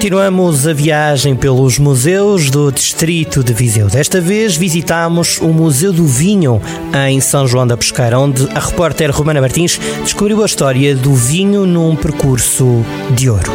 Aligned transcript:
Continuamos 0.00 0.66
a 0.66 0.72
viagem 0.72 1.36
pelos 1.36 1.78
museus 1.78 2.48
do 2.48 2.72
distrito 2.72 3.44
de 3.44 3.52
Viseu. 3.52 3.86
Desta 3.86 4.18
vez 4.18 4.56
visitamos 4.56 5.36
o 5.42 5.48
Museu 5.48 5.92
do 5.92 6.06
Vinho 6.06 6.58
em 7.06 7.20
São 7.20 7.46
João 7.46 7.66
da 7.66 7.76
Pesqueira, 7.76 8.18
onde 8.18 8.48
a 8.54 8.60
repórter 8.60 9.10
Romana 9.10 9.42
Martins 9.42 9.78
descobriu 10.02 10.42
a 10.42 10.46
história 10.46 10.96
do 10.96 11.14
vinho 11.14 11.66
num 11.66 11.94
percurso 11.94 12.82
de 13.14 13.28
ouro. 13.28 13.52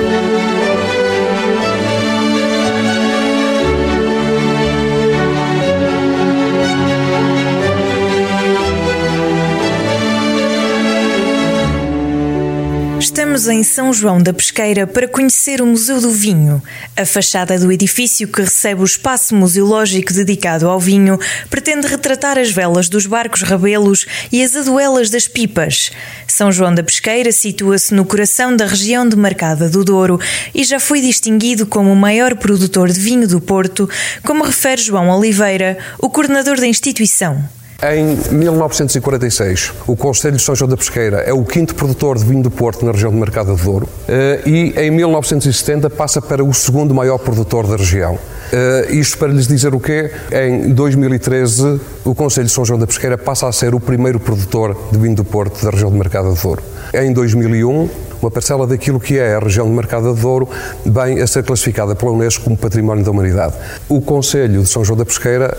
Estamos 13.35 13.49
em 13.49 13.63
São 13.63 13.91
João 13.91 14.23
da 14.23 14.31
Pesqueira 14.31 14.87
para 14.87 15.09
conhecer 15.09 15.61
o 15.61 15.65
Museu 15.65 15.99
do 15.99 16.09
Vinho. 16.09 16.63
A 16.95 17.05
fachada 17.05 17.59
do 17.59 17.69
edifício 17.69 18.29
que 18.29 18.41
recebe 18.41 18.79
o 18.79 18.85
espaço 18.85 19.35
museológico 19.35 20.13
dedicado 20.13 20.69
ao 20.69 20.79
vinho 20.79 21.19
pretende 21.49 21.85
retratar 21.85 22.37
as 22.37 22.49
velas 22.49 22.87
dos 22.87 23.05
barcos 23.05 23.41
rabelos 23.41 24.05
e 24.31 24.41
as 24.41 24.55
aduelas 24.55 25.09
das 25.09 25.27
pipas. 25.27 25.91
São 26.25 26.49
João 26.49 26.73
da 26.73 26.81
Pesqueira 26.81 27.29
situa-se 27.33 27.93
no 27.93 28.05
coração 28.05 28.55
da 28.55 28.65
região 28.65 29.05
demarcada 29.05 29.67
do 29.67 29.83
Douro 29.83 30.17
e 30.53 30.63
já 30.63 30.79
foi 30.79 31.01
distinguido 31.01 31.65
como 31.65 31.91
o 31.91 31.95
maior 31.95 32.35
produtor 32.37 32.89
de 32.89 33.01
vinho 33.01 33.27
do 33.27 33.41
Porto, 33.41 33.89
como 34.23 34.45
refere 34.45 34.81
João 34.81 35.09
Oliveira, 35.09 35.77
o 35.99 36.09
coordenador 36.09 36.55
da 36.55 36.67
instituição. 36.67 37.43
Em 37.83 38.15
1946, 38.33 39.73
o 39.85 39.97
Conselho 39.97 40.37
de 40.37 40.41
São 40.41 40.55
João 40.55 40.69
da 40.69 40.77
Pesqueira 40.77 41.17
é 41.17 41.33
o 41.33 41.43
quinto 41.43 41.75
produtor 41.75 42.17
de 42.17 42.23
vinho 42.23 42.41
do 42.41 42.49
Porto 42.49 42.85
na 42.85 42.91
região 42.93 43.11
de 43.11 43.17
Mercado 43.17 43.53
de 43.53 43.61
Douro 43.61 43.87
eh, 44.07 44.41
e 44.45 44.73
em 44.77 44.89
1970 44.89 45.89
passa 45.89 46.21
para 46.21 46.43
o 46.43 46.53
segundo 46.53 46.95
maior 46.95 47.17
produtor 47.17 47.67
da 47.67 47.75
região. 47.75 48.17
Uh, 48.45 48.93
isto 48.93 49.17
para 49.17 49.29
lhes 49.29 49.47
dizer 49.47 49.73
o 49.73 49.79
quê? 49.79 50.11
Em 50.31 50.69
2013, 50.69 51.81
o 52.05 52.13
Conselho 52.13 52.45
de 52.45 52.53
São 52.53 52.63
João 52.63 52.79
da 52.79 52.85
Pesqueira 52.87 53.17
passa 53.17 53.47
a 53.47 53.51
ser 53.51 53.73
o 53.73 53.79
primeiro 53.79 54.19
produtor 54.19 54.77
de 54.91 54.97
vinho 54.97 55.15
do 55.15 55.25
Porto 55.25 55.63
da 55.63 55.71
região 55.71 55.91
de 55.91 55.97
Mercado 55.97 56.33
de 56.33 56.41
Douro. 56.41 56.61
Em 56.93 57.11
2001, 57.11 57.89
uma 58.25 58.31
parcela 58.31 58.65
daquilo 58.65 58.99
que 58.99 59.19
é 59.19 59.35
a 59.35 59.39
região 59.39 59.67
de 59.67 59.73
Mercado 59.73 60.13
de 60.13 60.19
Douro 60.19 60.49
vem 60.83 61.21
a 61.21 61.27
ser 61.27 61.43
classificada 61.43 61.95
pela 61.95 62.11
Unesco 62.11 62.43
como 62.43 62.57
Património 62.57 63.05
da 63.05 63.11
Humanidade. 63.11 63.53
O 63.87 64.01
Conselho 64.01 64.63
de 64.63 64.67
São 64.67 64.83
João 64.83 64.97
da 64.97 65.05
Pesqueira 65.05 65.55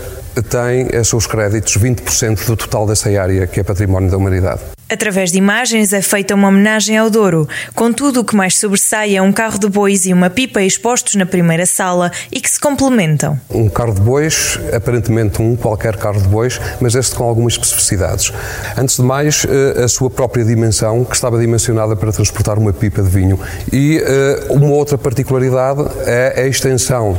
tem 0.49 0.99
a 0.99 1.03
seus 1.03 1.25
créditos 1.25 1.77
20% 1.77 2.45
do 2.45 2.57
total 2.57 2.85
dessa 2.85 3.09
área 3.09 3.47
que 3.47 3.61
é 3.61 3.63
Património 3.63 4.11
da 4.11 4.17
Humanidade. 4.17 4.76
Através 4.89 5.33
de 5.33 5.37
imagens 5.37 5.91
é 5.91 6.01
feita 6.01 6.33
uma 6.33 6.47
homenagem 6.47 6.97
ao 6.97 7.09
Douro. 7.09 7.45
Contudo, 7.75 8.21
o 8.21 8.23
que 8.23 8.33
mais 8.33 8.57
sobressai 8.57 9.17
é 9.17 9.21
um 9.21 9.33
carro 9.33 9.59
de 9.59 9.67
bois 9.67 10.05
e 10.05 10.13
uma 10.13 10.29
pipa 10.29 10.61
expostos 10.61 11.15
na 11.15 11.25
primeira 11.25 11.65
sala 11.65 12.09
e 12.31 12.39
que 12.39 12.49
se 12.49 12.57
complementam. 12.57 13.37
Um 13.49 13.67
carro 13.67 13.93
de 13.93 13.99
bois, 13.99 14.57
aparentemente 14.73 15.41
um 15.41 15.57
qualquer 15.57 15.97
carro 15.97 16.21
de 16.21 16.27
bois, 16.29 16.61
mas 16.79 16.95
este 16.95 17.13
com 17.15 17.25
algumas 17.25 17.53
especificidades. 17.53 18.31
Antes 18.77 18.95
de 18.95 19.01
mais, 19.01 19.45
eh, 19.45 19.83
a 19.83 19.87
sua 19.89 20.09
própria 20.09 20.45
dimensão, 20.45 21.03
que 21.03 21.15
estava 21.15 21.37
dimensionada 21.37 21.93
para 21.93 22.13
transportar 22.13 22.57
uma 22.57 22.71
pipa 22.71 23.01
de 23.01 23.09
vinho. 23.09 23.37
E 23.73 24.01
eh, 24.01 24.47
uma 24.49 24.67
outra 24.69 24.97
particularidade 24.97 25.81
é 26.05 26.43
a 26.43 26.47
extensão 26.47 27.17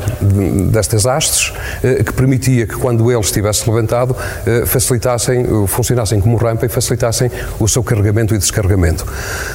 destas 0.73 1.05
hastes, 1.05 1.53
eh, 1.85 2.03
que 2.03 2.15
permitia 2.15 2.67
que 2.67 2.77
quando 2.77 3.11
ele 3.11 3.21
estivesse 3.21 3.69
levantado, 3.69 4.17
facilitassem, 4.67 5.67
funcionassem 5.67 6.21
como 6.21 6.37
rampa 6.37 6.65
e 6.65 6.69
facilitassem 6.69 7.31
o 7.59 7.69
seu 7.69 7.83
carregamento 7.83 8.35
e 8.35 8.39
descarregamento. 8.39 9.07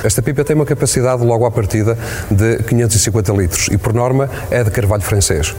Esta 0.03 0.21
pipa 0.21 0.43
tem 0.43 0.55
uma 0.55 0.65
capacidade, 0.65 1.23
logo 1.23 1.45
à 1.45 1.51
partida, 1.51 1.97
de 2.29 2.57
550 2.63 3.33
litros 3.33 3.67
e, 3.71 3.77
por 3.77 3.93
norma, 3.93 4.29
é 4.49 4.63
de 4.63 4.71
carvalho 4.71 5.03
francês. 5.03 5.55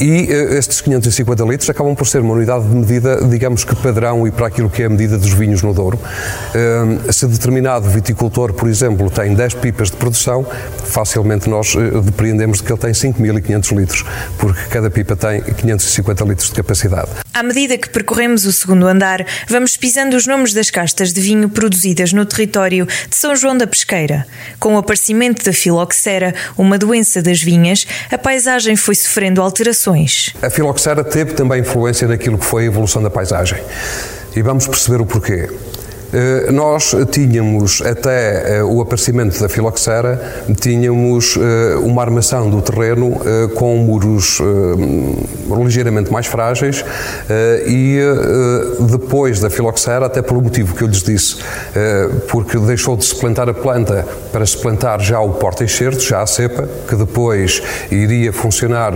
E 0.00 0.32
uh, 0.32 0.54
estes 0.54 0.80
550 0.80 1.44
litros 1.44 1.68
acabam 1.68 1.94
por 1.94 2.06
ser 2.06 2.20
uma 2.20 2.34
unidade 2.34 2.68
de 2.68 2.74
medida, 2.74 3.20
digamos 3.24 3.64
que 3.64 3.74
padrão 3.74 4.26
e 4.28 4.30
para 4.30 4.46
aquilo 4.46 4.70
que 4.70 4.82
é 4.82 4.86
a 4.86 4.88
medida 4.88 5.18
dos 5.18 5.32
vinhos 5.32 5.62
no 5.62 5.74
Douro. 5.74 5.98
Uh, 5.98 7.12
se 7.12 7.26
determinado 7.26 7.88
viticultor, 7.88 8.52
por 8.52 8.68
exemplo, 8.68 9.10
tem 9.10 9.34
10 9.34 9.54
pipas 9.54 9.90
de 9.90 9.96
produção, 9.96 10.46
facilmente 10.84 11.50
nós 11.50 11.74
uh, 11.74 12.00
depreendemos 12.00 12.58
de 12.58 12.64
que 12.64 12.72
ele 12.72 12.80
tem 12.80 12.92
5.500 12.92 13.76
litros, 13.76 14.04
porque 14.38 14.60
cada 14.70 14.88
pipa 14.88 15.16
tem 15.16 15.42
550 15.42 16.24
litros 16.24 16.48
de 16.48 16.54
capacidade. 16.54 17.08
À 17.34 17.42
medida 17.42 17.76
que 17.76 17.88
percorremos 17.88 18.46
o 18.46 18.52
segundo 18.52 18.86
andar, 18.86 19.26
vamos 19.48 19.76
pisando 19.76 20.16
os 20.16 20.26
nomes 20.26 20.52
das 20.52 20.70
castas 20.70 21.12
de 21.12 21.20
vinho 21.20 21.48
produzidas 21.48 22.12
no 22.12 22.24
território 22.24 22.86
de 22.86 23.16
São 23.16 23.34
João 23.34 23.56
da 23.56 23.66
Pesqueira. 23.66 24.26
Com 24.60 24.74
o 24.74 24.78
aparecimento 24.78 25.44
da 25.44 25.52
filoxera, 25.52 26.34
uma 26.56 26.78
doença 26.78 27.20
das 27.20 27.42
vinhas, 27.42 27.86
a 28.12 28.18
paisagem 28.18 28.76
foi 28.76 28.94
sofrendo 28.94 29.42
alterações 29.42 29.87
a 30.42 30.50
filoxera 30.50 31.04
teve 31.04 31.34
também 31.34 31.60
influência 31.60 32.06
naquilo 32.06 32.38
que 32.38 32.44
foi 32.44 32.64
a 32.64 32.66
evolução 32.66 33.02
da 33.02 33.10
paisagem. 33.10 33.58
E 34.34 34.42
vamos 34.42 34.66
perceber 34.66 35.00
o 35.00 35.06
porquê. 35.06 35.48
Eh, 36.12 36.50
nós 36.52 36.94
tínhamos, 37.10 37.82
até 37.82 38.58
eh, 38.58 38.62
o 38.62 38.80
aparecimento 38.80 39.38
da 39.40 39.48
filoxera, 39.48 40.44
tínhamos 40.58 41.36
eh, 41.36 41.76
uma 41.82 42.02
armação 42.02 42.48
do 42.48 42.62
terreno 42.62 43.20
com 43.54 43.76
muros 43.76 44.40
ligeiramente 45.64 46.12
mais 46.12 46.26
frágeis 46.26 46.84
e 47.66 47.98
depois 48.90 49.40
da 49.40 49.50
filoxera, 49.50 50.06
até 50.06 50.22
pelo 50.22 50.42
motivo 50.42 50.74
que 50.74 50.82
eu 50.82 50.88
lhes 50.88 51.02
disse, 51.02 51.36
porque 52.28 52.58
deixou 52.58 52.96
de 52.96 53.04
se 53.04 53.14
plantar 53.14 53.48
a 53.48 53.54
planta 53.54 54.06
para 54.32 54.44
se 54.46 54.56
plantar 54.56 55.00
já 55.00 55.20
o 55.20 55.30
porta-enxerto, 55.30 56.00
já 56.00 56.22
a 56.22 56.26
cepa, 56.26 56.68
que 56.86 56.94
depois 56.94 57.62
iria 57.90 58.32
funcionar 58.32 58.92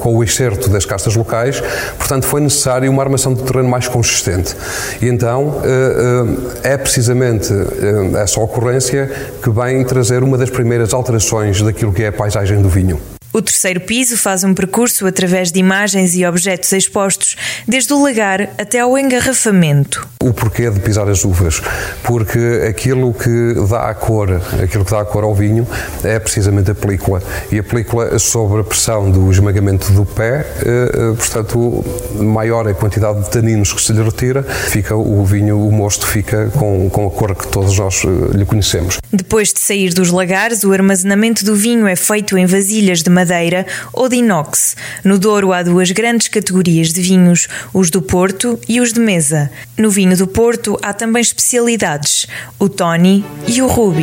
com 0.00 0.16
o 0.16 0.24
excerto 0.24 0.68
das 0.68 0.84
castas 0.84 1.14
locais, 1.14 1.62
portanto 1.98 2.26
foi 2.26 2.40
necessário 2.40 2.90
uma 2.90 3.02
armação 3.02 3.32
do 3.32 3.42
terreno 3.42 3.68
mais 3.68 3.86
consistente. 3.88 4.56
E 5.00 5.13
então 5.14 5.62
eh, 5.64 6.64
eh, 6.64 6.72
é 6.74 6.76
precisamente 6.76 7.52
eh, 7.52 8.20
essa 8.20 8.40
ocorrência 8.40 9.10
que 9.42 9.48
vem 9.50 9.84
trazer 9.84 10.22
uma 10.22 10.36
das 10.36 10.50
primeiras 10.50 10.92
alterações 10.92 11.62
daquilo 11.62 11.92
que 11.92 12.02
é 12.02 12.08
a 12.08 12.12
paisagem 12.12 12.60
do 12.60 12.68
vinho. 12.68 12.98
O 13.34 13.42
terceiro 13.42 13.80
piso 13.80 14.16
faz 14.16 14.44
um 14.44 14.54
percurso 14.54 15.04
através 15.08 15.50
de 15.50 15.58
imagens 15.58 16.14
e 16.14 16.24
objetos 16.24 16.70
expostos, 16.70 17.34
desde 17.66 17.92
o 17.92 18.00
lagar 18.00 18.42
até 18.56 18.78
ao 18.78 18.96
engarrafamento. 18.96 20.06
O 20.22 20.32
porquê 20.32 20.70
de 20.70 20.78
pisar 20.78 21.08
as 21.08 21.24
uvas? 21.24 21.60
Porque 22.04 22.64
aquilo 22.70 23.12
que 23.12 23.54
dá 23.68 23.90
a 23.90 23.94
cor, 23.94 24.40
aquilo 24.62 24.84
que 24.84 24.90
dá 24.92 25.00
a 25.00 25.04
cor 25.04 25.24
ao 25.24 25.34
vinho 25.34 25.66
é 26.04 26.16
precisamente 26.20 26.70
a 26.70 26.76
película. 26.76 27.20
E 27.50 27.58
a 27.58 27.62
película, 27.64 28.16
sob 28.20 28.60
a 28.60 28.62
pressão 28.62 29.10
do 29.10 29.28
esmagamento 29.32 29.90
do 29.90 30.06
pé, 30.06 30.46
eh, 30.64 30.90
eh, 30.94 31.16
portanto, 31.16 31.84
maior 32.14 32.68
a 32.68 32.72
quantidade 32.72 33.20
de 33.20 33.30
taninos 33.30 33.72
que 33.72 33.82
se 33.82 33.92
lhe 33.92 34.00
retira, 34.00 34.44
fica 34.44 34.94
o 34.94 35.24
vinho, 35.24 35.58
o 35.58 35.72
mosto 35.72 36.06
fica 36.06 36.50
com, 36.50 36.88
com 36.88 37.08
a 37.08 37.10
cor 37.10 37.34
que 37.34 37.48
todos 37.48 37.76
nós 37.76 38.04
eh, 38.04 38.36
lhe 38.36 38.46
conhecemos. 38.46 39.00
Depois 39.14 39.52
de 39.52 39.60
sair 39.60 39.94
dos 39.94 40.10
lagares, 40.10 40.64
o 40.64 40.72
armazenamento 40.72 41.44
do 41.44 41.54
vinho 41.54 41.86
é 41.86 41.94
feito 41.94 42.36
em 42.36 42.46
vasilhas 42.46 43.00
de 43.00 43.08
madeira 43.08 43.64
ou 43.92 44.08
de 44.08 44.16
inox. 44.16 44.76
No 45.04 45.20
Douro 45.20 45.52
há 45.52 45.62
duas 45.62 45.92
grandes 45.92 46.26
categorias 46.26 46.92
de 46.92 47.00
vinhos, 47.00 47.46
os 47.72 47.90
do 47.90 48.02
Porto 48.02 48.58
e 48.68 48.80
os 48.80 48.92
de 48.92 48.98
mesa. 48.98 49.52
No 49.78 49.88
vinho 49.88 50.16
do 50.16 50.26
Porto 50.26 50.76
há 50.82 50.92
também 50.92 51.22
especialidades, 51.22 52.26
o 52.58 52.68
Tony 52.68 53.24
e 53.46 53.62
o 53.62 53.68
Ruby. 53.68 54.02